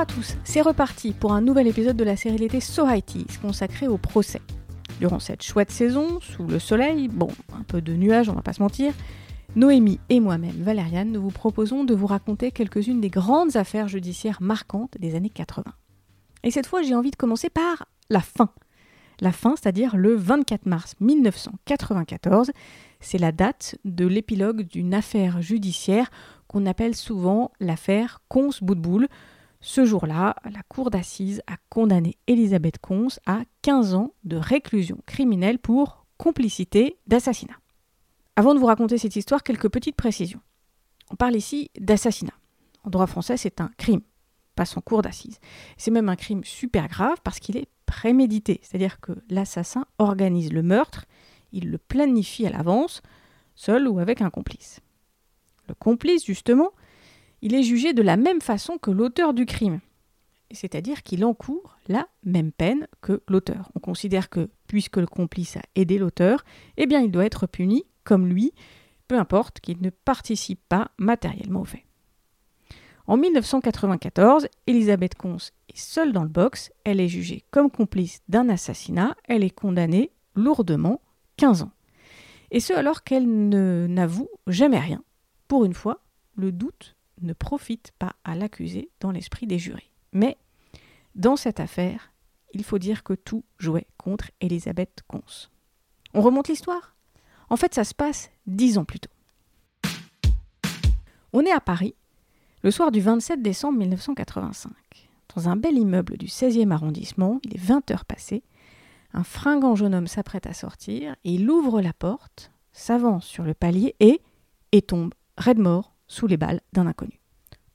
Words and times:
à 0.00 0.06
tous, 0.06 0.38
c'est 0.44 0.62
reparti 0.62 1.12
pour 1.12 1.34
un 1.34 1.42
nouvel 1.42 1.66
épisode 1.66 1.96
de 1.96 2.04
la 2.04 2.16
série 2.16 2.38
l'été 2.38 2.60
So 2.60 2.86
consacré 3.42 3.86
au 3.86 3.98
procès. 3.98 4.40
Durant 4.98 5.18
cette 5.18 5.42
chouette 5.42 5.70
saison, 5.70 6.20
sous 6.22 6.46
le 6.46 6.58
soleil, 6.58 7.08
bon, 7.08 7.28
un 7.52 7.64
peu 7.64 7.82
de 7.82 7.92
nuages, 7.92 8.30
on 8.30 8.32
va 8.32 8.40
pas 8.40 8.54
se 8.54 8.62
mentir, 8.62 8.94
Noémie 9.56 10.00
et 10.08 10.20
moi-même, 10.20 10.62
Valériane, 10.62 11.12
nous 11.12 11.20
vous 11.20 11.30
proposons 11.30 11.84
de 11.84 11.94
vous 11.94 12.06
raconter 12.06 12.50
quelques-unes 12.50 13.02
des 13.02 13.10
grandes 13.10 13.58
affaires 13.58 13.88
judiciaires 13.88 14.40
marquantes 14.40 14.96
des 14.98 15.16
années 15.16 15.28
80. 15.28 15.64
Et 16.44 16.50
cette 16.50 16.66
fois, 16.66 16.80
j'ai 16.80 16.94
envie 16.94 17.10
de 17.10 17.16
commencer 17.16 17.50
par 17.50 17.84
la 18.08 18.20
fin. 18.20 18.48
La 19.20 19.32
fin, 19.32 19.54
c'est-à-dire 19.54 19.98
le 19.98 20.14
24 20.14 20.64
mars 20.64 20.94
1994, 21.00 22.52
c'est 23.00 23.18
la 23.18 23.32
date 23.32 23.76
de 23.84 24.06
l'épilogue 24.06 24.62
d'une 24.62 24.94
affaire 24.94 25.42
judiciaire 25.42 26.10
qu'on 26.48 26.64
appelle 26.64 26.94
souvent 26.94 27.50
l'affaire 27.60 28.22
Cons-Boutboul. 28.28 29.06
Ce 29.60 29.84
jour-là, 29.84 30.36
la 30.50 30.62
cour 30.62 30.90
d'assises 30.90 31.42
a 31.46 31.56
condamné 31.68 32.16
Elisabeth 32.26 32.78
Cons 32.78 33.08
à 33.26 33.42
15 33.62 33.94
ans 33.94 34.14
de 34.24 34.36
réclusion 34.36 34.98
criminelle 35.04 35.58
pour 35.58 36.06
complicité 36.16 36.96
d'assassinat. 37.06 37.58
Avant 38.36 38.54
de 38.54 38.58
vous 38.58 38.66
raconter 38.66 38.96
cette 38.96 39.16
histoire, 39.16 39.42
quelques 39.42 39.68
petites 39.68 39.96
précisions. 39.96 40.40
On 41.10 41.16
parle 41.16 41.36
ici 41.36 41.70
d'assassinat. 41.78 42.32
En 42.84 42.90
droit 42.90 43.06
français, 43.06 43.36
c'est 43.36 43.60
un 43.60 43.70
crime, 43.76 44.00
pas 44.54 44.64
sans 44.64 44.80
cour 44.80 45.02
d'assises. 45.02 45.40
C'est 45.76 45.90
même 45.90 46.08
un 46.08 46.16
crime 46.16 46.42
super 46.42 46.88
grave 46.88 47.18
parce 47.22 47.38
qu'il 47.38 47.58
est 47.58 47.68
prémédité, 47.84 48.60
c'est-à-dire 48.62 49.00
que 49.00 49.12
l'assassin 49.28 49.84
organise 49.98 50.52
le 50.52 50.62
meurtre, 50.62 51.04
il 51.52 51.70
le 51.70 51.76
planifie 51.76 52.46
à 52.46 52.50
l'avance, 52.50 53.02
seul 53.56 53.88
ou 53.88 53.98
avec 53.98 54.22
un 54.22 54.30
complice. 54.30 54.80
Le 55.68 55.74
complice, 55.74 56.24
justement, 56.24 56.70
il 57.42 57.54
est 57.54 57.62
jugé 57.62 57.92
de 57.92 58.02
la 58.02 58.16
même 58.16 58.40
façon 58.40 58.78
que 58.78 58.90
l'auteur 58.90 59.34
du 59.34 59.46
crime. 59.46 59.80
C'est-à-dire 60.52 61.02
qu'il 61.02 61.24
encourt 61.24 61.78
la 61.88 62.08
même 62.24 62.52
peine 62.52 62.88
que 63.00 63.22
l'auteur. 63.28 63.70
On 63.76 63.80
considère 63.80 64.28
que, 64.28 64.50
puisque 64.66 64.96
le 64.96 65.06
complice 65.06 65.56
a 65.56 65.62
aidé 65.76 65.98
l'auteur, 65.98 66.44
eh 66.76 66.86
bien 66.86 67.00
il 67.00 67.10
doit 67.10 67.24
être 67.24 67.46
puni 67.46 67.84
comme 68.04 68.26
lui, 68.26 68.52
peu 69.06 69.18
importe 69.18 69.60
qu'il 69.60 69.80
ne 69.80 69.90
participe 69.90 70.60
pas 70.68 70.90
matériellement 70.98 71.60
au 71.60 71.64
fait. 71.64 71.84
En 73.06 73.16
1994, 73.16 74.48
Elisabeth 74.66 75.14
Cons 75.16 75.50
est 75.68 75.76
seule 75.76 76.12
dans 76.12 76.22
le 76.22 76.28
box, 76.28 76.70
elle 76.84 77.00
est 77.00 77.08
jugée 77.08 77.44
comme 77.50 77.70
complice 77.70 78.20
d'un 78.28 78.48
assassinat, 78.48 79.16
elle 79.24 79.42
est 79.42 79.50
condamnée 79.50 80.12
lourdement 80.34 81.00
15 81.36 81.62
ans. 81.62 81.72
Et 82.52 82.60
ce 82.60 82.72
alors 82.72 83.02
qu'elle 83.02 83.26
n'avoue 83.26 84.28
jamais 84.46 84.78
rien, 84.78 85.02
pour 85.48 85.64
une 85.64 85.74
fois, 85.74 86.02
le 86.36 86.52
doute 86.52 86.96
ne 87.22 87.32
profite 87.32 87.92
pas 87.98 88.14
à 88.24 88.34
l'accusé 88.34 88.90
dans 89.00 89.10
l'esprit 89.10 89.46
des 89.46 89.58
jurés. 89.58 89.90
Mais 90.12 90.36
dans 91.14 91.36
cette 91.36 91.60
affaire, 91.60 92.12
il 92.52 92.64
faut 92.64 92.78
dire 92.78 93.02
que 93.02 93.14
tout 93.14 93.44
jouait 93.58 93.86
contre 93.96 94.30
Elisabeth 94.40 95.02
Cons. 95.06 95.48
On 96.14 96.20
remonte 96.20 96.48
l'histoire? 96.48 96.96
En 97.48 97.56
fait, 97.56 97.74
ça 97.74 97.84
se 97.84 97.94
passe 97.94 98.30
dix 98.46 98.78
ans 98.78 98.84
plus 98.84 99.00
tôt. 99.00 99.10
On 101.32 101.44
est 101.44 101.52
à 101.52 101.60
Paris, 101.60 101.94
le 102.62 102.70
soir 102.70 102.90
du 102.90 103.00
27 103.00 103.40
décembre 103.40 103.78
1985. 103.78 104.72
Dans 105.36 105.48
un 105.48 105.56
bel 105.56 105.76
immeuble 105.76 106.16
du 106.16 106.26
16e 106.26 106.72
arrondissement, 106.72 107.40
il 107.44 107.54
est 107.54 107.60
20 107.60 107.90
heures 107.92 108.04
passées, 108.04 108.42
un 109.12 109.22
fringant 109.22 109.76
jeune 109.76 109.94
homme 109.94 110.06
s'apprête 110.06 110.46
à 110.46 110.54
sortir, 110.54 111.14
et 111.24 111.34
il 111.34 111.48
ouvre 111.48 111.80
la 111.80 111.92
porte, 111.92 112.50
s'avance 112.72 113.26
sur 113.26 113.44
le 113.44 113.54
palier 113.54 113.94
et, 114.00 114.20
et 114.72 114.82
tombe 114.82 115.14
Red 115.36 115.58
mort 115.58 115.94
sous 116.10 116.26
les 116.26 116.36
balles 116.36 116.60
d'un 116.72 116.88
inconnu. 116.88 117.20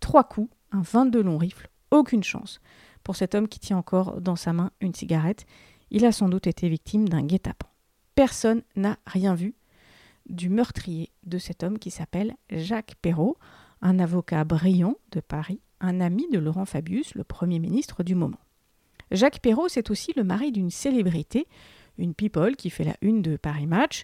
Trois 0.02 0.26
coups, 0.26 0.54
un 0.72 0.82
22 0.82 1.24
long 1.24 1.38
rifle, 1.38 1.70
aucune 1.90 2.24
chance. 2.24 2.60
Pour 3.04 3.16
cet 3.16 3.34
homme 3.34 3.48
qui 3.48 3.60
tient 3.60 3.78
encore 3.78 4.20
dans 4.20 4.36
sa 4.36 4.52
main 4.52 4.72
une 4.82 4.94
cigarette, 4.94 5.46
il 5.90 6.06
a 6.06 6.12
sans 6.12 6.28
doute 6.28 6.46
été 6.46 6.68
victime 6.68 7.08
d'un 7.08 7.24
guet-apens. 7.24 7.70
Personne 8.14 8.62
n'a 8.76 8.98
rien 9.08 9.36
vu 9.36 9.56
du 10.28 10.50
meurtrier 10.50 11.12
de 11.24 11.38
cet 11.38 11.64
homme 11.64 11.80
qui 11.80 11.92
s'appelle 11.92 12.36
Jacques 12.50 12.96
Perrault, 13.02 13.38
un 13.82 14.00
avocat 14.00 14.44
brillant 14.44 14.96
de 15.12 15.22
Paris, 15.22 15.62
un 15.80 16.02
ami 16.02 16.28
de 16.30 16.40
Laurent 16.40 16.66
Fabius, 16.66 17.16
le 17.16 17.24
Premier 17.24 17.60
ministre 17.60 18.04
du 18.04 18.16
moment. 18.16 18.40
Jacques 19.12 19.40
Perrault, 19.40 19.70
c'est 19.70 19.92
aussi 19.92 20.12
le 20.18 20.24
mari 20.26 20.52
d'une 20.52 20.72
célébrité, 20.72 21.48
une 21.98 22.14
people 22.14 22.58
qui 22.58 22.70
fait 22.70 22.84
la 22.84 22.98
une 23.02 23.22
de 23.22 23.38
Paris 23.38 23.68
Match, 23.68 24.04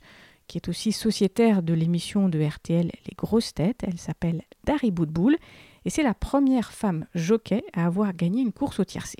qui 0.51 0.57
est 0.57 0.67
aussi 0.67 0.91
sociétaire 0.91 1.63
de 1.63 1.73
l'émission 1.73 2.27
de 2.27 2.43
RTL 2.43 2.87
Les 2.87 3.15
Grosses 3.17 3.53
Têtes. 3.53 3.85
Elle 3.87 3.97
s'appelle 3.97 4.41
Dari 4.65 4.91
Boudboul 4.91 5.37
et 5.85 5.89
c'est 5.89 6.03
la 6.03 6.13
première 6.13 6.73
femme 6.73 7.05
jockey 7.15 7.63
à 7.71 7.85
avoir 7.85 8.11
gagné 8.13 8.41
une 8.41 8.51
course 8.51 8.81
au 8.81 8.83
tiercé. 8.83 9.19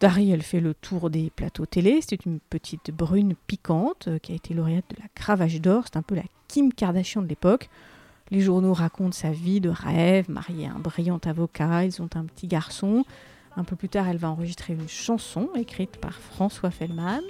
Dari, 0.00 0.32
elle 0.32 0.42
fait 0.42 0.58
le 0.58 0.74
tour 0.74 1.08
des 1.08 1.30
plateaux 1.30 1.66
télé. 1.66 2.00
C'est 2.00 2.26
une 2.26 2.40
petite 2.40 2.90
brune 2.90 3.36
piquante 3.46 4.08
euh, 4.08 4.18
qui 4.18 4.32
a 4.32 4.34
été 4.34 4.54
lauréate 4.54 4.90
de 4.90 5.00
la 5.00 5.08
Cravache 5.14 5.60
d'Or. 5.60 5.84
C'est 5.84 5.96
un 5.96 6.02
peu 6.02 6.16
la 6.16 6.24
Kim 6.48 6.72
Kardashian 6.72 7.22
de 7.22 7.28
l'époque. 7.28 7.70
Les 8.32 8.40
journaux 8.40 8.74
racontent 8.74 9.12
sa 9.12 9.30
vie 9.30 9.60
de 9.60 9.68
rêve, 9.68 10.28
mariée 10.28 10.66
à 10.66 10.72
un 10.72 10.80
brillant 10.80 11.20
avocat. 11.24 11.84
Ils 11.84 12.02
ont 12.02 12.10
un 12.16 12.24
petit 12.24 12.48
garçon. 12.48 13.04
Un 13.54 13.62
peu 13.62 13.76
plus 13.76 13.88
tard, 13.88 14.08
elle 14.08 14.16
va 14.16 14.32
enregistrer 14.32 14.72
une 14.72 14.88
chanson 14.88 15.48
écrite 15.54 15.98
par 15.98 16.14
François 16.14 16.72
Fellman. 16.72 17.22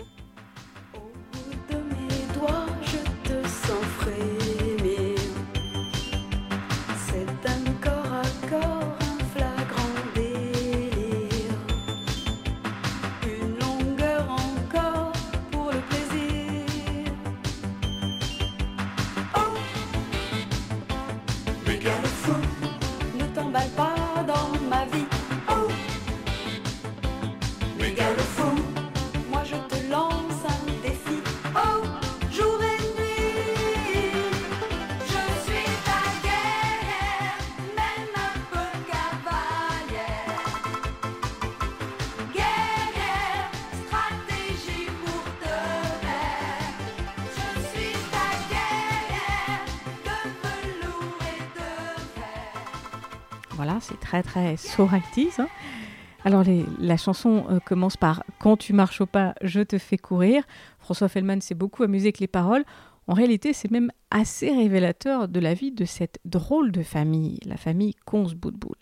Voilà, 53.65 53.79
c'est 53.81 54.01
très 54.01 54.25
très 54.25 54.57
so 54.57 54.89
hein. 54.91 55.49
Alors 56.25 56.43
la 56.81 56.97
chanson 56.97 57.45
euh, 57.49 57.61
commence 57.61 57.97
par 57.97 58.25
Quand 58.41 58.57
tu 58.57 58.73
marches 58.73 59.01
au 59.01 59.07
pas, 59.07 59.37
je 59.41 59.61
te 59.61 59.79
fais 59.79 59.99
courir. 59.99 60.43
François 60.81 61.09
Fellman 61.09 61.41
s'est 61.41 61.55
beaucoup 61.55 61.85
amusé 61.85 62.07
avec 62.07 62.19
les 62.19 62.27
paroles. 62.27 62.65
En 63.07 63.15
réalité, 63.15 63.53
c'est 63.53 63.71
même 63.71 63.93
assez 64.11 64.51
révélateur 64.51 65.29
de 65.29 65.39
la 65.39 65.55
vie 65.55 65.71
de 65.71 65.85
cette 65.85 66.19
drôle 66.25 66.73
de 66.73 66.83
famille, 66.83 67.39
la 67.45 67.57
famille 67.57 67.95
Cons-Boutboul. 68.05 68.75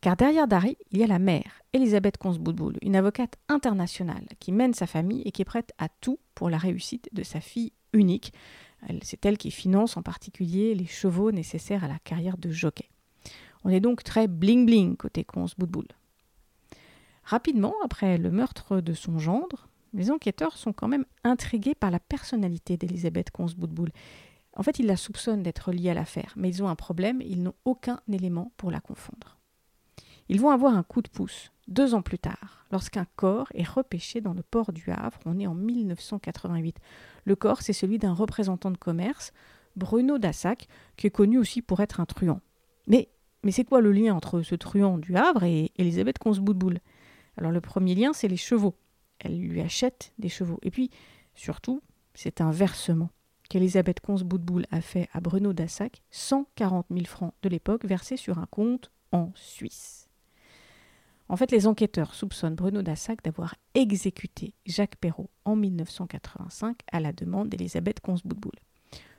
Car 0.00 0.16
derrière 0.16 0.48
Dari, 0.48 0.76
il 0.90 0.98
y 0.98 1.04
a 1.04 1.06
la 1.06 1.20
mère, 1.20 1.62
Elisabeth 1.72 2.18
Cons-Boutboul, 2.18 2.78
une 2.82 2.96
avocate 2.96 3.36
internationale 3.48 4.26
qui 4.40 4.50
mène 4.50 4.74
sa 4.74 4.88
famille 4.88 5.22
et 5.24 5.30
qui 5.30 5.42
est 5.42 5.44
prête 5.44 5.72
à 5.78 5.88
tout 5.88 6.18
pour 6.34 6.50
la 6.50 6.58
réussite 6.58 7.08
de 7.12 7.22
sa 7.22 7.40
fille 7.40 7.70
unique. 7.92 8.32
C'est 9.02 9.24
elle 9.24 9.38
qui 9.38 9.52
finance 9.52 9.96
en 9.96 10.02
particulier 10.02 10.74
les 10.74 10.86
chevaux 10.86 11.30
nécessaires 11.30 11.84
à 11.84 11.88
la 11.88 12.00
carrière 12.00 12.38
de 12.38 12.50
jockey. 12.50 12.88
On 13.66 13.68
est 13.68 13.80
donc 13.80 14.04
très 14.04 14.28
bling-bling 14.28 14.96
côté 14.96 15.26
Boudboul. 15.58 15.88
Rapidement, 17.24 17.74
après 17.82 18.16
le 18.16 18.30
meurtre 18.30 18.80
de 18.80 18.92
son 18.92 19.18
gendre, 19.18 19.66
les 19.92 20.12
enquêteurs 20.12 20.56
sont 20.56 20.72
quand 20.72 20.86
même 20.86 21.04
intrigués 21.24 21.74
par 21.74 21.90
la 21.90 21.98
personnalité 21.98 22.76
d'Elisabeth 22.76 23.32
Cons 23.32 23.48
Boudboul. 23.58 23.90
En 24.56 24.62
fait, 24.62 24.78
ils 24.78 24.86
la 24.86 24.96
soupçonnent 24.96 25.42
d'être 25.42 25.72
liée 25.72 25.90
à 25.90 25.94
l'affaire, 25.94 26.32
mais 26.36 26.48
ils 26.48 26.62
ont 26.62 26.68
un 26.68 26.76
problème, 26.76 27.20
ils 27.20 27.42
n'ont 27.42 27.56
aucun 27.64 27.98
élément 28.08 28.52
pour 28.56 28.70
la 28.70 28.78
confondre. 28.78 29.36
Ils 30.28 30.40
vont 30.40 30.50
avoir 30.50 30.76
un 30.76 30.84
coup 30.84 31.02
de 31.02 31.08
pouce 31.08 31.50
deux 31.66 31.92
ans 31.96 32.02
plus 32.02 32.20
tard, 32.20 32.64
lorsqu'un 32.70 33.06
corps 33.16 33.48
est 33.52 33.68
repêché 33.68 34.20
dans 34.20 34.32
le 34.32 34.44
port 34.44 34.72
du 34.72 34.92
Havre. 34.92 35.18
On 35.24 35.40
est 35.40 35.48
en 35.48 35.54
1988. 35.56 36.76
Le 37.24 37.34
corps, 37.34 37.62
c'est 37.62 37.72
celui 37.72 37.98
d'un 37.98 38.12
représentant 38.12 38.70
de 38.70 38.76
commerce, 38.76 39.32
Bruno 39.74 40.18
Dassac, 40.18 40.68
qui 40.96 41.08
est 41.08 41.10
connu 41.10 41.36
aussi 41.36 41.62
pour 41.62 41.80
être 41.80 41.98
un 41.98 42.06
truand. 42.06 42.40
Mais 42.86 43.08
mais 43.46 43.52
c'est 43.52 43.64
quoi 43.64 43.80
le 43.80 43.92
lien 43.92 44.12
entre 44.12 44.42
ce 44.42 44.56
truand 44.56 44.98
du 44.98 45.16
Havre 45.16 45.44
et 45.44 45.70
Elisabeth 45.76 46.18
Consboudboul? 46.18 46.80
Alors 47.36 47.52
le 47.52 47.60
premier 47.60 47.94
lien, 47.94 48.12
c'est 48.12 48.26
les 48.26 48.36
chevaux. 48.36 48.74
Elle 49.20 49.38
lui 49.38 49.60
achète 49.60 50.12
des 50.18 50.28
chevaux. 50.28 50.58
Et 50.62 50.72
puis, 50.72 50.90
surtout, 51.36 51.80
c'est 52.12 52.40
un 52.40 52.50
versement 52.50 53.08
qu'Elisabeth 53.48 54.00
Consboudboul 54.00 54.66
a 54.72 54.80
fait 54.80 55.08
à 55.12 55.20
Bruno 55.20 55.52
Dassac, 55.52 56.02
140 56.10 56.86
000 56.90 57.04
francs 57.04 57.34
de 57.42 57.48
l'époque, 57.48 57.84
versés 57.84 58.16
sur 58.16 58.40
un 58.40 58.46
compte 58.46 58.90
en 59.12 59.30
Suisse. 59.36 60.08
En 61.28 61.36
fait, 61.36 61.52
les 61.52 61.68
enquêteurs 61.68 62.14
soupçonnent 62.14 62.56
Bruno 62.56 62.82
Dassac 62.82 63.22
d'avoir 63.22 63.54
exécuté 63.74 64.54
Jacques 64.66 64.96
Perrault 64.96 65.30
en 65.44 65.54
1985 65.54 66.78
à 66.90 66.98
la 66.98 67.12
demande 67.12 67.48
d'Elisabeth 67.48 68.00
Consboudboul. 68.00 68.58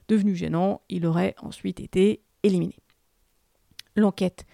Devenu 0.10 0.36
gênant, 0.36 0.82
il 0.90 1.06
aurait 1.06 1.36
ensuite 1.42 1.80
été 1.80 2.24
éliminé. 2.44 2.76
L'enquête 3.98 4.46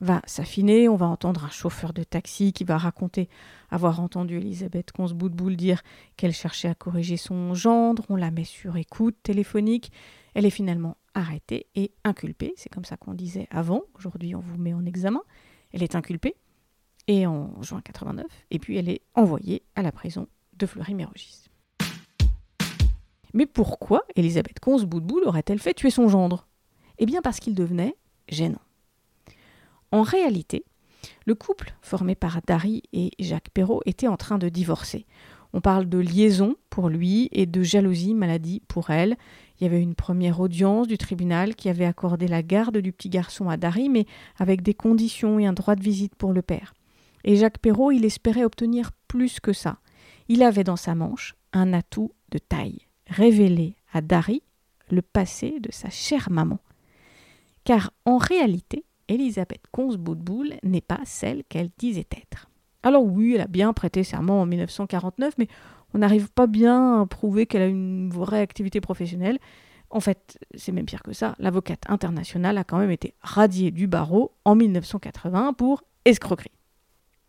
va 0.00 0.22
s'affiner, 0.26 0.88
on 0.88 0.94
va 0.94 1.06
entendre 1.06 1.44
un 1.44 1.50
chauffeur 1.50 1.92
de 1.92 2.04
taxi 2.04 2.52
qui 2.52 2.62
va 2.62 2.78
raconter 2.78 3.28
avoir 3.70 4.00
entendu 4.00 4.38
Elisabeth 4.38 4.92
Consboudboul 4.92 5.56
dire 5.56 5.82
qu'elle 6.16 6.32
cherchait 6.32 6.68
à 6.68 6.74
corriger 6.74 7.16
son 7.16 7.52
gendre, 7.52 8.04
on 8.08 8.16
la 8.16 8.30
met 8.30 8.44
sur 8.44 8.76
écoute 8.76 9.16
téléphonique, 9.24 9.90
elle 10.34 10.46
est 10.46 10.50
finalement 10.50 10.96
arrêtée 11.14 11.66
et 11.74 11.92
inculpée, 12.04 12.54
c'est 12.56 12.72
comme 12.72 12.84
ça 12.84 12.96
qu'on 12.96 13.14
disait 13.14 13.48
avant, 13.50 13.82
aujourd'hui 13.94 14.36
on 14.36 14.40
vous 14.40 14.56
met 14.56 14.72
en 14.72 14.86
examen, 14.86 15.22
elle 15.72 15.82
est 15.82 15.96
inculpée, 15.96 16.36
et 17.08 17.26
en 17.26 17.60
juin 17.60 17.80
89, 17.82 18.24
et 18.52 18.58
puis 18.60 18.76
elle 18.76 18.88
est 18.88 19.02
envoyée 19.14 19.62
à 19.74 19.82
la 19.82 19.90
prison 19.90 20.28
de 20.54 20.66
Fleury-Mérogis. 20.66 21.48
Mais 23.34 23.46
pourquoi 23.46 24.04
Elisabeth 24.14 24.60
Consboudboul 24.60 25.24
aurait-elle 25.24 25.58
fait 25.58 25.74
tuer 25.74 25.90
son 25.90 26.08
gendre? 26.08 26.46
Eh 26.98 27.06
bien 27.06 27.20
parce 27.20 27.40
qu'il 27.40 27.54
devenait 27.54 27.96
gênant. 28.28 28.60
En 29.92 30.02
réalité, 30.02 30.64
le 31.26 31.34
couple 31.34 31.74
formé 31.82 32.14
par 32.14 32.40
Dari 32.46 32.82
et 32.92 33.10
Jacques 33.20 33.50
Perrault 33.50 33.82
était 33.86 34.08
en 34.08 34.16
train 34.16 34.38
de 34.38 34.48
divorcer. 34.48 35.06
On 35.52 35.60
parle 35.60 35.86
de 35.86 35.98
liaison 35.98 36.56
pour 36.70 36.88
lui 36.88 37.28
et 37.30 37.44
de 37.44 37.62
jalousie 37.62 38.14
maladie 38.14 38.62
pour 38.68 38.88
elle. 38.90 39.16
Il 39.60 39.64
y 39.64 39.66
avait 39.66 39.82
une 39.82 39.94
première 39.94 40.40
audience 40.40 40.88
du 40.88 40.96
tribunal 40.96 41.54
qui 41.54 41.68
avait 41.68 41.84
accordé 41.84 42.26
la 42.26 42.42
garde 42.42 42.78
du 42.78 42.92
petit 42.92 43.10
garçon 43.10 43.50
à 43.50 43.58
Dari, 43.58 43.90
mais 43.90 44.06
avec 44.38 44.62
des 44.62 44.72
conditions 44.72 45.38
et 45.38 45.46
un 45.46 45.52
droit 45.52 45.76
de 45.76 45.82
visite 45.82 46.14
pour 46.14 46.32
le 46.32 46.40
père. 46.40 46.72
Et 47.24 47.36
Jacques 47.36 47.58
Perrault, 47.58 47.92
il 47.92 48.04
espérait 48.04 48.44
obtenir 48.44 48.90
plus 49.08 49.40
que 49.40 49.52
ça. 49.52 49.78
Il 50.28 50.42
avait 50.42 50.64
dans 50.64 50.76
sa 50.76 50.94
manche 50.94 51.34
un 51.52 51.74
atout 51.74 52.12
de 52.30 52.38
taille, 52.38 52.88
révéler 53.06 53.76
à 53.92 54.00
Dari 54.00 54.42
le 54.90 55.02
passé 55.02 55.60
de 55.60 55.70
sa 55.70 55.90
chère 55.90 56.30
maman. 56.30 56.58
Car 57.64 57.92
en 58.06 58.16
réalité, 58.16 58.84
Elisabeth 59.12 59.62
Consboudboul 59.70 60.54
n'est 60.62 60.80
pas 60.80 61.00
celle 61.04 61.44
qu'elle 61.44 61.70
disait 61.78 62.06
être. 62.10 62.48
Alors 62.82 63.04
oui, 63.04 63.34
elle 63.34 63.42
a 63.42 63.46
bien 63.46 63.72
prêté 63.72 64.02
serment 64.04 64.40
en 64.40 64.46
1949, 64.46 65.34
mais 65.38 65.48
on 65.94 65.98
n'arrive 65.98 66.30
pas 66.30 66.46
bien 66.46 67.02
à 67.02 67.06
prouver 67.06 67.46
qu'elle 67.46 67.62
a 67.62 67.66
une 67.66 68.10
vraie 68.10 68.40
activité 68.40 68.80
professionnelle. 68.80 69.38
En 69.90 70.00
fait, 70.00 70.38
c'est 70.54 70.72
même 70.72 70.86
pire 70.86 71.02
que 71.02 71.12
ça, 71.12 71.36
l'avocate 71.38 71.82
internationale 71.88 72.56
a 72.56 72.64
quand 72.64 72.78
même 72.78 72.90
été 72.90 73.14
radiée 73.20 73.70
du 73.70 73.86
barreau 73.86 74.32
en 74.44 74.54
1980 74.54 75.52
pour 75.52 75.82
escroquerie. 76.06 76.50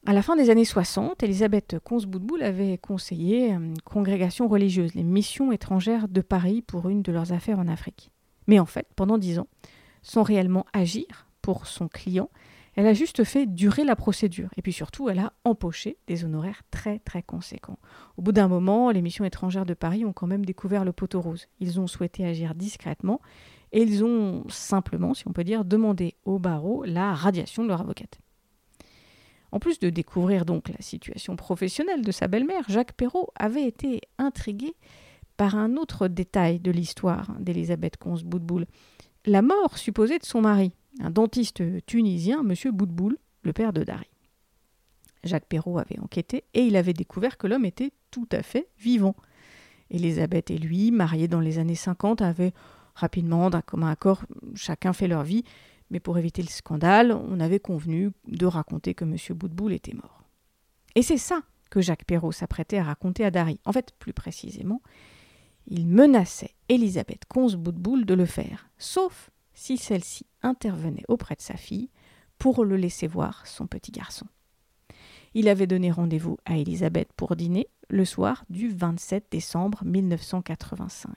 À 0.05 0.13
la 0.13 0.21
fin 0.21 0.35
des 0.35 0.49
années 0.49 0.65
60, 0.65 1.23
Elisabeth 1.23 1.77
Consboudboul 1.83 2.43
avait 2.43 2.77
conseillé 2.77 3.51
une 3.51 3.79
congrégation 3.83 4.47
religieuse, 4.47 4.95
les 4.95 5.03
missions 5.03 5.51
étrangères 5.51 6.07
de 6.07 6.21
Paris, 6.21 6.61
pour 6.61 6.89
une 6.89 7.01
de 7.01 7.11
leurs 7.11 7.31
affaires 7.31 7.59
en 7.59 7.67
Afrique. 7.67 8.11
Mais 8.47 8.59
en 8.59 8.65
fait, 8.65 8.87
pendant 8.95 9.17
dix 9.17 9.39
ans, 9.39 9.47
sans 10.01 10.23
réellement 10.23 10.65
agir 10.73 11.27
pour 11.43 11.67
son 11.67 11.87
client, 11.87 12.31
elle 12.75 12.87
a 12.87 12.93
juste 12.93 13.23
fait 13.23 13.45
durer 13.45 13.83
la 13.83 13.95
procédure. 13.95 14.49
Et 14.57 14.63
puis 14.63 14.73
surtout, 14.73 15.09
elle 15.09 15.19
a 15.19 15.33
empoché 15.43 15.97
des 16.07 16.25
honoraires 16.25 16.63
très 16.71 16.97
très 16.99 17.21
conséquents. 17.21 17.77
Au 18.17 18.23
bout 18.23 18.31
d'un 18.31 18.47
moment, 18.47 18.89
les 18.89 19.03
missions 19.03 19.25
étrangères 19.25 19.67
de 19.67 19.75
Paris 19.75 20.05
ont 20.05 20.13
quand 20.13 20.25
même 20.25 20.45
découvert 20.45 20.83
le 20.83 20.91
poteau 20.91 21.21
rose. 21.21 21.47
Ils 21.59 21.79
ont 21.79 21.85
souhaité 21.85 22.25
agir 22.25 22.55
discrètement 22.55 23.21
et 23.71 23.83
ils 23.83 24.03
ont 24.03 24.43
simplement, 24.49 25.13
si 25.13 25.27
on 25.27 25.33
peut 25.33 25.43
dire, 25.43 25.65
demandé 25.65 26.15
au 26.25 26.39
barreau 26.39 26.83
la 26.85 27.13
radiation 27.13 27.63
de 27.63 27.67
leur 27.67 27.81
avocate. 27.81 28.19
En 29.51 29.59
plus 29.59 29.77
de 29.77 29.91
découvrir 29.91 30.45
donc 30.45 30.69
la 30.69 30.81
situation 30.81 31.35
professionnelle 31.35 32.01
de 32.01 32.11
sa 32.11 32.27
belle-mère, 32.27 32.63
Jacques 32.69 32.93
Perrault 32.93 33.29
avait 33.35 33.67
été 33.67 34.01
intrigué 34.17 34.73
par 35.37 35.55
un 35.55 35.77
autre 35.77 36.07
détail 36.07 36.59
de 36.59 36.71
l'histoire 36.71 37.35
d'Elisabeth 37.39 37.97
Consboudboul, 37.97 38.65
la 39.25 39.41
mort 39.43 39.77
supposée 39.77 40.17
de 40.17 40.25
son 40.25 40.41
mari, 40.41 40.73
un 40.99 41.09
dentiste 41.09 41.63
tunisien, 41.85 42.41
M. 42.41 42.71
Boudboul, 42.71 43.17
le 43.43 43.53
père 43.53 43.73
de 43.73 43.83
Dari. 43.83 44.07
Jacques 45.23 45.47
Perrault 45.47 45.77
avait 45.77 45.99
enquêté 45.99 46.43
et 46.53 46.65
il 46.65 46.75
avait 46.75 46.93
découvert 46.93 47.37
que 47.37 47.47
l'homme 47.47 47.65
était 47.65 47.91
tout 48.11 48.27
à 48.31 48.43
fait 48.43 48.69
vivant. 48.77 49.15
Elisabeth 49.89 50.51
et 50.51 50.57
lui, 50.57 50.91
mariés 50.91 51.27
dans 51.27 51.39
les 51.39 51.59
années 51.59 51.75
50, 51.75 52.21
avaient 52.21 52.53
rapidement, 52.95 53.49
d'un 53.49 53.61
commun 53.61 53.89
accord, 53.89 54.23
chacun 54.55 54.93
fait 54.93 55.07
leur 55.07 55.23
vie, 55.23 55.43
mais 55.89 55.99
pour 55.99 56.17
éviter 56.17 56.41
le 56.41 56.49
scandale, 56.49 57.11
on 57.11 57.39
avait 57.39 57.59
convenu 57.59 58.11
de 58.27 58.45
raconter 58.45 58.93
que 58.93 59.05
M. 59.05 59.15
Boudboul 59.35 59.73
était 59.73 59.93
mort. 59.93 60.23
Et 60.95 61.01
c'est 61.01 61.17
ça 61.17 61.41
que 61.69 61.81
Jacques 61.81 62.05
Perrault 62.05 62.31
s'apprêtait 62.31 62.77
à 62.77 62.83
raconter 62.83 63.25
à 63.25 63.31
Dari. 63.31 63.59
En 63.65 63.71
fait, 63.71 63.93
plus 63.97 64.13
précisément, 64.13 64.81
il 65.67 65.87
menaçait 65.87 66.53
Elisabeth 66.69 67.25
Consboudboul 67.25 68.05
de 68.05 68.13
le 68.13 68.25
faire, 68.25 68.69
sauf 68.77 69.31
si 69.53 69.77
celle-ci 69.77 70.25
intervenait 70.41 71.05
auprès 71.07 71.35
de 71.35 71.41
sa 71.41 71.55
fille 71.55 71.89
pour 72.37 72.65
le 72.65 72.75
laisser 72.75 73.07
voir 73.07 73.47
son 73.47 73.67
petit 73.67 73.91
garçon. 73.91 74.25
Il 75.33 75.47
avait 75.47 75.67
donné 75.67 75.91
rendez-vous 75.91 76.37
à 76.45 76.57
Elisabeth 76.57 77.11
pour 77.13 77.35
dîner 77.35 77.67
le 77.89 78.05
soir 78.05 78.45
du 78.49 78.69
27 78.69 79.27
décembre 79.31 79.83
1985. 79.83 81.13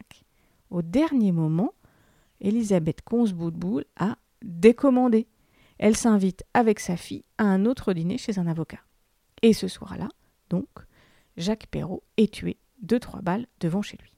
Au 0.71 0.83
dernier 0.83 1.33
moment, 1.33 1.75
Elisabeth 2.41 3.03
Consboudboul 3.03 3.85
a 3.97 4.17
décommandée. 4.43 5.29
Elle 5.79 5.97
s'invite 5.97 6.45
avec 6.55 6.81
sa 6.81 6.97
fille 6.97 7.25
à 7.39 7.45
un 7.45 7.67
autre 7.67 7.93
dîner 7.93 8.19
chez 8.19 8.39
un 8.39 8.47
avocat. 8.47 8.81
Et 9.43 9.53
ce 9.53 9.69
soir-là, 9.69 10.09
donc, 10.49 10.69
Jacques 11.37 11.67
Perrault 11.71 12.03
est 12.17 12.33
tué 12.33 12.59
de 12.81 12.99
trois 12.99 13.21
balles 13.21 13.47
devant 13.61 13.83
chez 13.83 13.99
lui. 13.99 14.16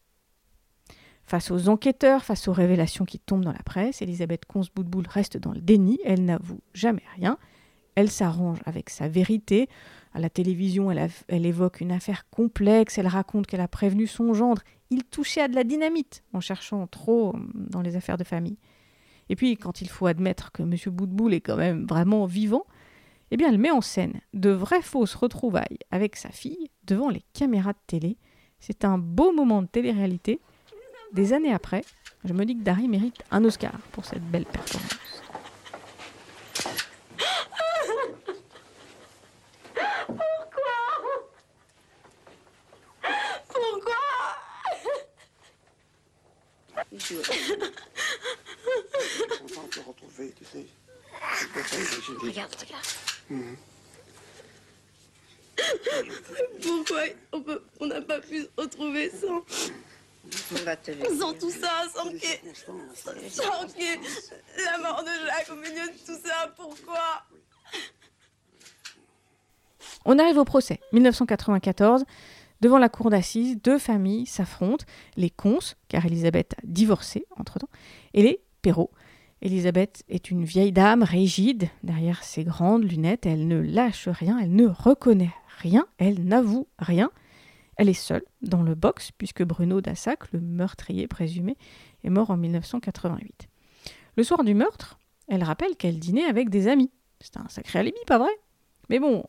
Face 1.28 1.50
aux 1.50 1.68
enquêteurs, 1.68 2.24
face 2.24 2.48
aux 2.48 2.54
révélations 2.54 3.04
qui 3.04 3.18
tombent 3.18 3.44
dans 3.44 3.52
la 3.52 3.62
presse, 3.62 4.00
Elisabeth 4.00 4.46
Consboudboul 4.46 5.04
reste 5.06 5.36
dans 5.36 5.52
le 5.52 5.60
déni, 5.60 5.98
elle 6.02 6.24
n'avoue 6.24 6.62
jamais 6.72 7.02
rien, 7.16 7.36
elle 7.96 8.10
s'arrange 8.10 8.60
avec 8.64 8.88
sa 8.88 9.08
vérité. 9.08 9.68
À 10.14 10.20
la 10.20 10.30
télévision, 10.30 10.90
elle, 10.90 11.44
évoque 11.44 11.82
une 11.82 11.92
affaire 11.92 12.30
complexe, 12.30 12.96
elle 12.96 13.06
raconte 13.06 13.46
qu'elle 13.46 13.60
a 13.60 13.68
prévenu 13.68 14.06
son 14.06 14.32
gendre, 14.32 14.62
il 14.88 15.04
touchait 15.04 15.42
à 15.42 15.48
de 15.48 15.54
la 15.54 15.64
dynamite 15.64 16.24
en 16.32 16.40
cherchant 16.40 16.86
trop 16.86 17.36
dans 17.52 17.82
les 17.82 17.94
affaires 17.94 18.16
de 18.16 18.24
famille. 18.24 18.56
Et 19.28 19.36
puis, 19.36 19.58
quand 19.58 19.82
il 19.82 19.90
faut 19.90 20.06
admettre 20.06 20.50
que 20.50 20.62
M. 20.62 20.74
Boudboul 20.86 21.34
est 21.34 21.42
quand 21.42 21.58
même 21.58 21.84
vraiment 21.84 22.24
vivant, 22.24 22.64
eh 23.32 23.36
bien, 23.36 23.50
elle 23.50 23.58
met 23.58 23.70
en 23.70 23.82
scène 23.82 24.22
de 24.32 24.48
vraies 24.48 24.80
fausses 24.80 25.14
retrouvailles 25.14 25.78
avec 25.90 26.16
sa 26.16 26.30
fille 26.30 26.70
devant 26.84 27.10
les 27.10 27.22
caméras 27.34 27.74
de 27.74 27.78
télé. 27.86 28.16
C'est 28.60 28.86
un 28.86 28.96
beau 28.96 29.30
moment 29.30 29.60
de 29.60 29.66
télé-réalité. 29.66 30.40
Des 31.12 31.32
années 31.32 31.52
après, 31.52 31.84
je 32.24 32.32
me 32.32 32.44
dis 32.44 32.56
que 32.56 32.62
Dari 32.62 32.86
mérite 32.86 33.22
un 33.30 33.44
Oscar 33.44 33.72
pour 33.92 34.04
cette 34.04 34.22
belle 34.22 34.44
performance. 34.44 34.94
Pourquoi? 40.06 40.74
Pourquoi? 43.48 43.94
Content 49.38 49.62
de 49.62 49.68
te 49.68 49.80
retrouver, 49.80 50.32
tu 50.36 50.44
sais. 50.44 50.66
Regarde, 52.20 52.54
regarde. 52.60 52.86
Mmh. 53.30 53.54
Pourquoi 56.62 57.02
on 57.80 57.86
n'a 57.86 58.00
pas 58.02 58.20
pu 58.20 58.42
se 58.42 58.48
retrouver 58.56 59.10
sans, 59.10 59.44
sans 61.18 61.32
tout 61.34 61.50
ça, 61.50 61.84
sans 61.94 62.08
qu'il 62.10 62.20
sans 63.30 63.66
qu'il 63.68 63.98
la 64.64 64.78
mort 64.78 65.02
de 65.02 65.26
Jacques 65.26 65.50
au 65.50 65.56
milieu 65.56 65.86
de 65.86 65.98
tout 66.06 66.18
ça, 66.24 66.52
pourquoi? 66.56 67.24
On 70.04 70.18
arrive 70.18 70.38
au 70.38 70.44
procès, 70.44 70.80
1994. 70.92 72.04
Devant 72.60 72.78
la 72.78 72.88
cour 72.88 73.10
d'assises, 73.10 73.56
deux 73.62 73.78
familles 73.78 74.26
s'affrontent, 74.26 74.84
les 75.16 75.30
Cons, 75.30 75.74
car 75.88 76.04
Elisabeth 76.06 76.54
a 76.54 76.62
divorcé 76.64 77.24
entre-temps, 77.36 77.68
et 78.14 78.22
les 78.22 78.40
Perrault, 78.62 78.90
Elisabeth 79.40 80.02
est 80.08 80.30
une 80.30 80.44
vieille 80.44 80.72
dame 80.72 81.04
rigide, 81.04 81.68
derrière 81.84 82.24
ses 82.24 82.42
grandes 82.42 82.90
lunettes, 82.90 83.26
elle 83.26 83.46
ne 83.46 83.60
lâche 83.60 84.08
rien, 84.08 84.38
elle 84.38 84.54
ne 84.54 84.66
reconnaît 84.66 85.34
rien, 85.58 85.86
elle 85.98 86.24
n'avoue 86.24 86.66
rien. 86.78 87.10
Elle 87.78 87.88
est 87.88 87.94
seule 87.94 88.24
dans 88.42 88.62
le 88.62 88.74
box, 88.74 89.12
puisque 89.16 89.44
Bruno 89.44 89.80
Dassac, 89.80 90.32
le 90.32 90.40
meurtrier 90.40 91.06
présumé, 91.06 91.56
est 92.02 92.10
mort 92.10 92.30
en 92.30 92.36
1988. 92.36 93.48
Le 94.16 94.24
soir 94.24 94.42
du 94.42 94.52
meurtre, 94.52 94.98
elle 95.28 95.44
rappelle 95.44 95.76
qu'elle 95.76 96.00
dînait 96.00 96.24
avec 96.24 96.50
des 96.50 96.66
amis. 96.66 96.90
C'est 97.20 97.36
un 97.36 97.48
sacré 97.48 97.78
alibi, 97.78 97.98
pas 98.04 98.18
vrai? 98.18 98.30
Mais 98.90 98.98
bon, 98.98 99.24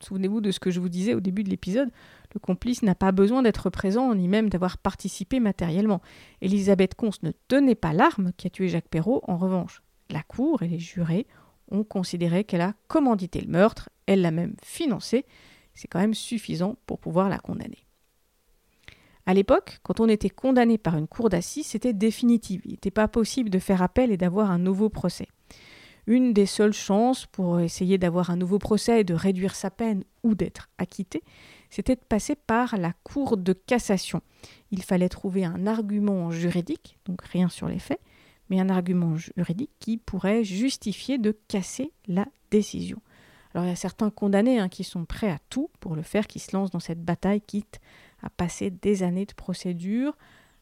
souvenez-vous 0.00 0.40
de 0.40 0.50
ce 0.50 0.58
que 0.58 0.72
je 0.72 0.80
vous 0.80 0.88
disais 0.88 1.14
au 1.14 1.20
début 1.20 1.44
de 1.44 1.50
l'épisode, 1.50 1.90
le 2.34 2.40
complice 2.40 2.82
n'a 2.82 2.96
pas 2.96 3.12
besoin 3.12 3.42
d'être 3.42 3.70
présent 3.70 4.12
ni 4.14 4.26
même 4.26 4.48
d'avoir 4.48 4.78
participé 4.78 5.38
matériellement. 5.38 6.02
Elisabeth 6.40 6.96
Conce 6.96 7.22
ne 7.22 7.30
tenait 7.46 7.76
pas 7.76 7.92
l'arme 7.92 8.32
qui 8.36 8.48
a 8.48 8.50
tué 8.50 8.68
Jacques 8.68 8.88
Perrault. 8.88 9.22
En 9.28 9.36
revanche, 9.36 9.82
la 10.10 10.22
cour 10.22 10.62
et 10.62 10.68
les 10.68 10.78
jurés 10.80 11.26
On 11.70 11.84
considérait 11.84 12.44
qu'elle 12.44 12.60
a 12.60 12.74
commandité 12.88 13.40
le 13.40 13.48
meurtre, 13.48 13.88
elle 14.06 14.22
l'a 14.22 14.30
même 14.30 14.56
financé. 14.64 15.26
C'est 15.78 15.86
quand 15.86 16.00
même 16.00 16.14
suffisant 16.14 16.74
pour 16.86 16.98
pouvoir 16.98 17.28
la 17.28 17.38
condamner. 17.38 17.86
À 19.26 19.34
l'époque, 19.34 19.78
quand 19.84 20.00
on 20.00 20.08
était 20.08 20.28
condamné 20.28 20.76
par 20.76 20.96
une 20.96 21.06
cour 21.06 21.28
d'assises, 21.28 21.66
c'était 21.66 21.92
définitif. 21.92 22.62
Il 22.64 22.72
n'était 22.72 22.90
pas 22.90 23.06
possible 23.06 23.48
de 23.48 23.60
faire 23.60 23.80
appel 23.80 24.10
et 24.10 24.16
d'avoir 24.16 24.50
un 24.50 24.58
nouveau 24.58 24.88
procès. 24.88 25.28
Une 26.08 26.32
des 26.32 26.46
seules 26.46 26.72
chances 26.72 27.26
pour 27.26 27.60
essayer 27.60 27.96
d'avoir 27.96 28.30
un 28.30 28.36
nouveau 28.36 28.58
procès 28.58 29.02
et 29.02 29.04
de 29.04 29.14
réduire 29.14 29.54
sa 29.54 29.70
peine 29.70 30.02
ou 30.24 30.34
d'être 30.34 30.68
acquitté, 30.78 31.22
c'était 31.70 31.94
de 31.94 32.00
passer 32.00 32.34
par 32.34 32.76
la 32.76 32.92
cour 33.04 33.36
de 33.36 33.52
cassation. 33.52 34.20
Il 34.72 34.82
fallait 34.82 35.08
trouver 35.08 35.44
un 35.44 35.68
argument 35.68 36.32
juridique, 36.32 36.98
donc 37.04 37.22
rien 37.22 37.48
sur 37.48 37.68
les 37.68 37.78
faits, 37.78 38.00
mais 38.48 38.58
un 38.58 38.68
argument 38.68 39.14
juridique 39.16 39.70
qui 39.78 39.96
pourrait 39.96 40.42
justifier 40.42 41.18
de 41.18 41.38
casser 41.46 41.92
la 42.08 42.26
décision. 42.50 43.00
Alors 43.54 43.66
il 43.66 43.70
y 43.70 43.72
a 43.72 43.76
certains 43.76 44.10
condamnés 44.10 44.58
hein, 44.58 44.68
qui 44.68 44.84
sont 44.84 45.04
prêts 45.04 45.30
à 45.30 45.38
tout 45.48 45.70
pour 45.80 45.96
le 45.96 46.02
faire, 46.02 46.26
qui 46.26 46.38
se 46.38 46.54
lancent 46.54 46.70
dans 46.70 46.80
cette 46.80 47.02
bataille, 47.02 47.40
quitte 47.40 47.80
à 48.22 48.30
passer 48.30 48.70
des 48.70 49.02
années 49.02 49.26
de 49.26 49.34
procédure. 49.34 50.16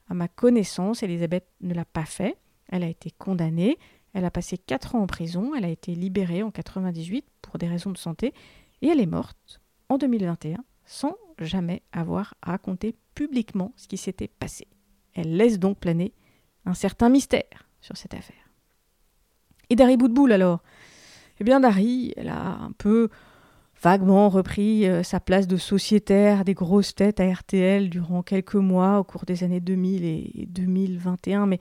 À 0.08 0.14
ma 0.14 0.28
connaissance, 0.28 1.02
Elisabeth 1.02 1.46
ne 1.60 1.74
l'a 1.74 1.84
pas 1.84 2.04
fait. 2.04 2.36
Elle 2.68 2.84
a 2.84 2.88
été 2.88 3.10
condamnée. 3.10 3.78
Elle 4.12 4.24
a 4.24 4.30
passé 4.30 4.56
4 4.56 4.94
ans 4.94 5.02
en 5.02 5.06
prison. 5.06 5.54
Elle 5.54 5.64
a 5.64 5.68
été 5.68 5.94
libérée 5.94 6.42
en 6.42 6.50
98 6.50 7.24
pour 7.42 7.58
des 7.58 7.66
raisons 7.66 7.90
de 7.90 7.98
santé. 7.98 8.32
Et 8.82 8.88
elle 8.88 9.00
est 9.00 9.06
morte 9.06 9.60
en 9.88 9.98
2021 9.98 10.58
sans 10.84 11.16
jamais 11.38 11.82
avoir 11.92 12.34
raconté 12.42 12.94
publiquement 13.14 13.72
ce 13.76 13.88
qui 13.88 13.96
s'était 13.96 14.28
passé. 14.28 14.68
Elle 15.14 15.36
laisse 15.36 15.58
donc 15.58 15.78
planer 15.78 16.12
un 16.64 16.74
certain 16.74 17.08
mystère 17.08 17.68
sur 17.80 17.96
cette 17.96 18.14
affaire. 18.14 18.50
Et 19.68 19.76
Dari 19.76 19.96
Boudboul 19.96 20.32
alors 20.32 20.62
Eh 21.38 21.44
bien 21.44 21.60
Dari, 21.60 22.14
elle 22.16 22.28
a 22.28 22.58
un 22.62 22.72
peu 22.78 23.10
vaguement 23.82 24.30
repris 24.30 24.88
euh, 24.88 25.02
sa 25.02 25.20
place 25.20 25.46
de 25.46 25.58
sociétaire 25.58 26.44
des 26.44 26.54
grosses 26.54 26.94
têtes 26.94 27.20
à 27.20 27.30
RTL 27.30 27.90
durant 27.90 28.22
quelques 28.22 28.54
mois 28.54 28.98
au 28.98 29.04
cours 29.04 29.26
des 29.26 29.44
années 29.44 29.60
2000 29.60 30.04
et 30.04 30.46
2021. 30.48 31.44
Mais, 31.44 31.60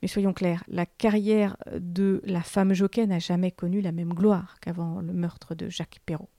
mais 0.00 0.06
soyons 0.06 0.32
clairs, 0.32 0.62
la 0.68 0.86
carrière 0.86 1.56
de 1.76 2.22
la 2.24 2.42
femme 2.42 2.72
jockey 2.72 3.04
n'a 3.06 3.18
jamais 3.18 3.50
connu 3.50 3.80
la 3.80 3.90
même 3.90 4.14
gloire 4.14 4.58
qu'avant 4.60 5.00
le 5.00 5.12
meurtre 5.12 5.56
de 5.56 5.68
Jacques 5.68 5.98
Perrault. 6.06 6.30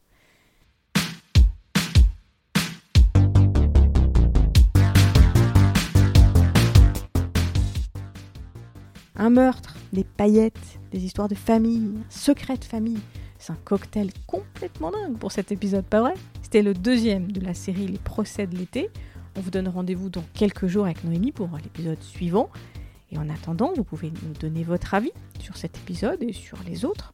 Un 9.20 9.32
meurtre, 9.32 9.76
des 9.94 10.03
paillettes, 10.03 10.79
des 10.91 11.03
histoires 11.03 11.27
de 11.27 11.36
famille, 11.36 11.91
un 11.98 12.10
secret 12.10 12.58
de 12.58 12.65
famille. 12.65 13.00
C'est 13.39 13.53
un 13.53 13.58
cocktail 13.63 14.10
complètement 14.25 14.91
dingue 14.91 15.17
pour 15.17 15.32
cet 15.32 15.51
épisode, 15.51 15.86
pas 15.86 16.01
vrai? 16.01 16.13
C'était 16.41 16.63
le 16.63 16.74
deuxième 16.74 17.32
de 17.32 17.41
la 17.41 17.53
série 17.53 17.88
Les 17.88 18.00
procès 18.00 18.48
de 18.48 18.58
l'été. 18.58 18.89
On 19.36 19.41
vous 19.41 19.51
donne 19.51 19.67
rendez-vous 19.67 20.10
dans 20.10 20.24
quelques 20.34 20.67
jours 20.67 20.86
avec 20.86 21.03
Noémie 21.03 21.32
pour 21.32 21.50
l'épisode 21.63 22.01
suivant. 22.01 22.50
Et 23.12 23.17
en 23.17 23.29
attendant, 23.29 23.72
vous 23.75 23.84
pouvez 23.84 24.12
nous 24.12 24.34
donner 24.39 24.63
votre 24.63 24.94
avis 24.94 25.12
sur 25.39 25.56
cet 25.56 25.77
épisode 25.77 26.22
et 26.24 26.34
sur 26.34 26.58
les 26.67 26.84
autres. 26.84 27.13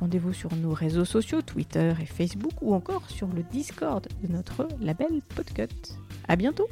Rendez-vous 0.00 0.32
sur 0.32 0.54
nos 0.56 0.72
réseaux 0.72 1.04
sociaux, 1.04 1.42
Twitter 1.42 1.94
et 2.00 2.06
Facebook, 2.06 2.52
ou 2.60 2.74
encore 2.74 3.08
sur 3.08 3.28
le 3.28 3.42
Discord 3.44 4.06
de 4.22 4.32
notre 4.32 4.68
label 4.80 5.22
Podcut. 5.34 5.68
À 6.28 6.36
bientôt 6.36 6.68